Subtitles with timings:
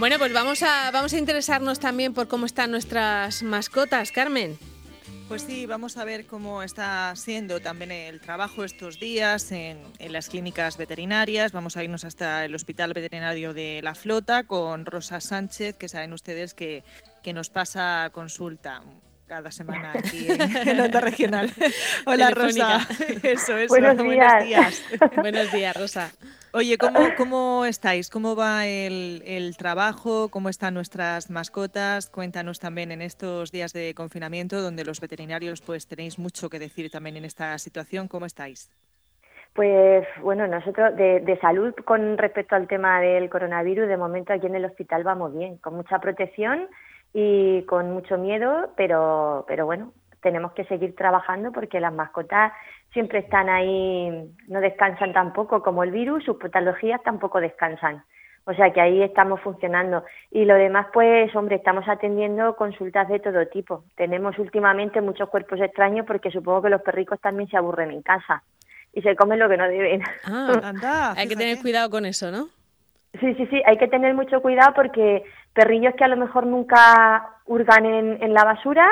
[0.00, 4.58] Bueno, pues vamos a, vamos a interesarnos también por cómo están nuestras mascotas, Carmen.
[5.28, 10.30] Pues sí, vamos a ver cómo está siendo también el trabajo estos días en, las
[10.30, 11.52] clínicas veterinarias.
[11.52, 16.14] Vamos a irnos hasta el Hospital Veterinario de La Flota con Rosa Sánchez, que saben
[16.14, 16.82] ustedes que,
[17.22, 18.82] que nos pasa consulta
[19.30, 21.50] cada semana aquí en, Onda Regional.
[22.06, 22.78] Hola Rosa.
[23.22, 23.68] Eso, eso.
[23.68, 24.82] Buenos días.
[25.14, 26.10] Buenos días, Rosa.
[26.52, 28.10] Oye, ¿cómo, cómo estáis?
[28.10, 30.30] ¿Cómo va el, el, trabajo?
[30.30, 32.10] ¿Cómo están nuestras mascotas?
[32.10, 36.90] Cuéntanos también en estos días de confinamiento, donde los veterinarios pues tenéis mucho que decir
[36.90, 38.08] también en esta situación.
[38.08, 38.68] ¿Cómo estáis?
[39.52, 44.46] Pues bueno, nosotros de, de, salud con respecto al tema del coronavirus, de momento aquí
[44.46, 46.66] en el hospital vamos bien, con mucha protección
[47.12, 52.52] y con mucho miedo, pero, pero bueno, tenemos que seguir trabajando porque las mascotas
[52.92, 58.02] siempre están ahí, no descansan tampoco como el virus, sus patologías tampoco descansan.
[58.44, 60.02] O sea que ahí estamos funcionando.
[60.30, 63.84] Y lo demás, pues, hombre, estamos atendiendo consultas de todo tipo.
[63.96, 68.42] Tenemos últimamente muchos cuerpos extraños porque supongo que los perricos también se aburren en casa
[68.92, 70.02] y se comen lo que no deben.
[70.24, 72.48] Ah, hay que tener cuidado con eso, ¿no?
[73.18, 77.36] Sí, sí, sí, hay que tener mucho cuidado porque perrillos que a lo mejor nunca
[77.46, 78.88] hurgan en, la basura,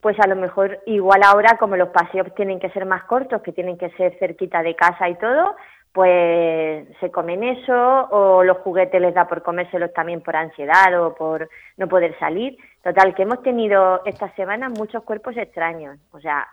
[0.00, 3.52] pues a lo mejor igual ahora como los paseos tienen que ser más cortos, que
[3.52, 5.54] tienen que ser cerquita de casa y todo,
[5.92, 11.14] pues se comen eso o los juguetes les da por comérselos también por ansiedad o
[11.14, 12.56] por no poder salir.
[12.82, 16.46] Total, que hemos tenido esta semana muchos cuerpos extraños, o sea,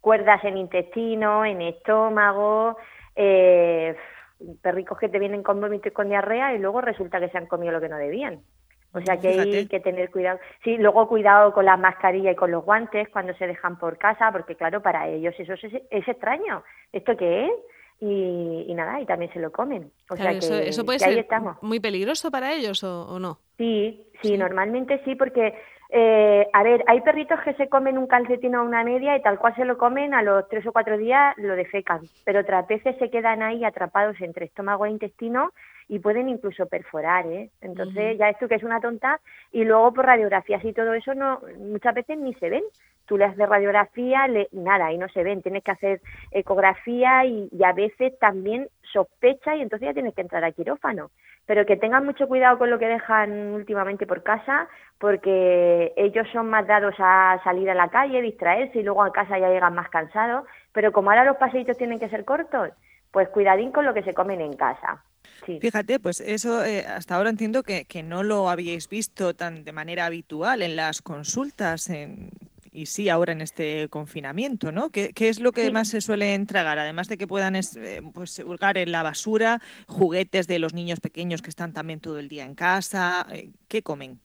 [0.00, 2.76] cuerdas en intestino, en estómago,
[3.16, 3.96] eh,
[4.62, 7.46] perricos que te vienen con vómito y con diarrea y luego resulta que se han
[7.46, 8.40] comido lo que no debían.
[8.92, 10.40] O sea que hay que tener cuidado.
[10.64, 14.32] Sí, luego cuidado con la mascarilla y con los guantes cuando se dejan por casa,
[14.32, 16.64] porque claro, para ellos eso es, es extraño.
[16.92, 17.52] ¿Esto qué es?
[18.02, 19.92] Y, nada, y también se lo comen.
[20.08, 21.26] O sea que, eso, puede ser
[21.60, 23.38] muy peligroso para ellos o, no.
[23.58, 25.54] Sí, sí, normalmente sí, porque
[25.92, 29.38] eh, a ver, hay perritos que se comen un calcetín o una media y tal
[29.38, 32.96] cual se lo comen, a los tres o cuatro días lo defecan, pero otras veces
[32.98, 35.52] se quedan ahí atrapados entre estómago e intestino
[35.88, 37.50] y pueden incluso perforar, ¿eh?
[37.60, 39.20] Entonces, ya esto que es una tonta,
[39.50, 42.62] y luego por radiografías y todo eso no muchas veces ni se ven.
[43.10, 45.42] Tú le haces radiografía, le, nada, y no se ven.
[45.42, 46.00] Tienes que hacer
[46.30, 51.10] ecografía y, a veces también sospecha y entonces ya tienes que entrar a quirófano.
[51.44, 56.50] Pero que tengan mucho cuidado con lo que dejan últimamente por casa, porque ellos son
[56.50, 59.88] más dados a salir a la calle, distraerse y luego a casa ya llegan más
[59.88, 60.46] cansados.
[60.70, 62.70] Pero como ahora los paseitos tienen que ser cortos,
[63.10, 65.02] pues cuidadín con lo que se comen en casa.
[65.60, 69.72] Fíjate, pues eso eh, hasta ahora entiendo que, que, no lo habíais visto tan de
[69.72, 71.90] manera habitual en las consultas
[72.72, 74.90] y sí ahora en este confinamiento, ¿no?
[74.90, 76.78] ¿Qué, qué es lo que más se suele entregar?
[76.78, 77.62] Además de que puedan eh,
[78.14, 82.28] pues, hurgar en la basura, juguetes de los niños pequeños que están también todo el
[82.28, 84.20] día en casa, eh, ¿qué comen?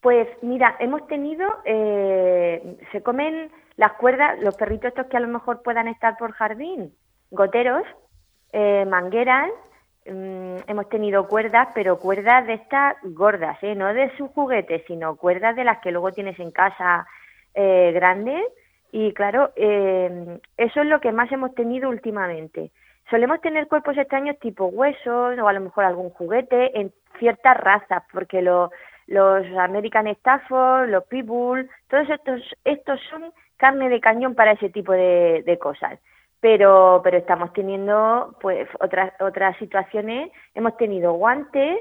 [0.00, 5.62] Pues mira, hemos tenido, se comen las cuerdas, los perritos estos que a lo mejor
[5.62, 6.92] puedan estar por jardín,
[7.30, 7.84] goteros,
[8.52, 9.50] mangueras,
[10.06, 13.74] Mm, hemos tenido cuerdas, pero cuerdas de estas gordas, ¿eh?
[13.74, 17.06] no de su juguete, sino cuerdas de las que luego tienes en casa
[17.54, 18.44] eh, grandes.
[18.92, 22.70] Y claro, eh, eso es lo que más hemos tenido últimamente.
[23.10, 28.02] Solemos tener cuerpos extraños tipo huesos o a lo mejor algún juguete en ciertas razas,
[28.12, 28.70] porque los
[29.58, 35.58] American Stafford, los Pitbull, todos estos, estos son carne de cañón para ese tipo de
[35.60, 35.98] cosas
[36.44, 41.78] pero pero estamos teniendo pues otras otras situaciones hemos tenido guantes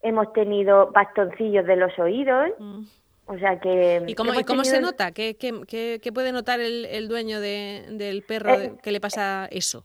[0.00, 2.80] hemos tenido bastoncillos de los oídos mm.
[3.26, 7.08] O sea que y cómo, cómo se nota ¿Qué, qué, qué, puede notar el, el
[7.08, 9.84] dueño de, del perro eh, que le pasa eso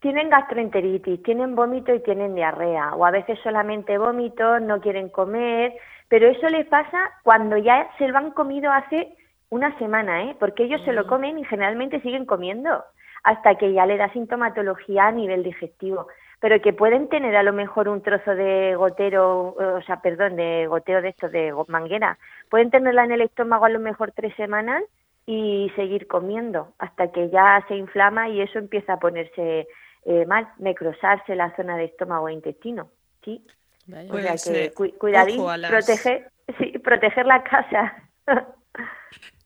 [0.00, 5.74] tienen gastroenteritis tienen vómito y tienen diarrea o a veces solamente vómito no quieren comer
[6.08, 9.16] pero eso les pasa cuando ya se lo han comido hace
[9.50, 10.36] una semana, ¿eh?
[10.38, 11.08] Porque ellos se lo mm.
[11.08, 12.84] comen y generalmente siguen comiendo
[13.22, 16.08] hasta que ya le da sintomatología a nivel digestivo,
[16.44, 20.66] pero que pueden tener a lo mejor un trozo de gotero, o sea, perdón, de
[20.66, 22.18] goteo de esto, de manguera,
[22.50, 24.82] pueden tenerla en el estómago a lo mejor tres semanas
[25.24, 29.66] y seguir comiendo hasta que ya se inflama y eso empieza a ponerse
[30.04, 32.90] eh, mal, necrosarse la zona de estómago e intestino,
[33.24, 33.42] ¿sí?
[34.10, 37.94] o sea que cuidadín, proteger, sí, proteger la casa.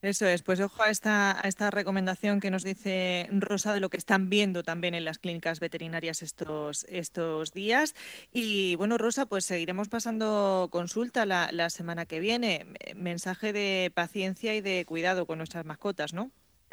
[0.01, 3.89] Eso es, pues ojo a esta, a esta recomendación que nos dice Rosa de lo
[3.89, 7.95] que están viendo también en las clínicas veterinarias estos, estos días.
[8.33, 12.67] Y bueno, Rosa, pues seguiremos pasando consulta la, la semana que viene.
[12.95, 16.31] Mensaje de paciencia y de cuidado con nuestras mascotas, ¿no?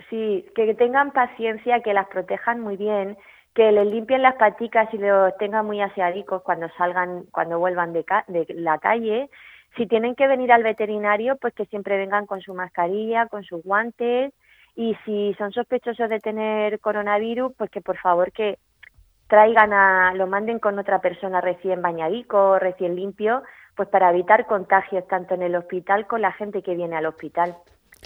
[0.09, 3.17] Sí, que tengan paciencia, que las protejan muy bien,
[3.55, 8.05] que les limpien las paticas y los tengan muy aseadicos cuando salgan, cuando vuelvan de,
[8.27, 9.29] de la calle.
[9.77, 13.61] Si tienen que venir al veterinario, pues que siempre vengan con su mascarilla, con sus
[13.63, 14.33] guantes
[14.75, 18.57] y si son sospechosos de tener coronavirus, pues que por favor que
[19.27, 23.43] traigan a, lo manden con otra persona recién bañadico, recién limpio,
[23.75, 27.55] pues para evitar contagios tanto en el hospital con la gente que viene al hospital.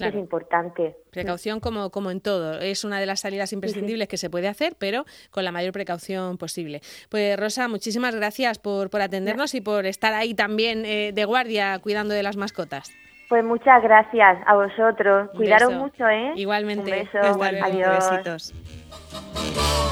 [0.08, 0.98] Es importante.
[1.12, 2.60] Precaución como, como en todo.
[2.60, 6.38] Es una de las salidas imprescindibles que se puede hacer, pero con la mayor precaución
[6.38, 6.82] posible.
[7.10, 11.80] Pues Rosa, muchísimas gracias por, por atendernos y por estar ahí también eh, de guardia
[11.80, 12.92] cuidando de las mascotas.
[13.30, 15.30] Pues muchas gracias a vosotros.
[15.36, 16.34] Cuidaros mucho, ¿eh?
[16.36, 16.92] Igualmente.
[16.92, 17.64] Un beso.
[17.64, 18.10] Adiós.
[18.10, 19.86] Besitos.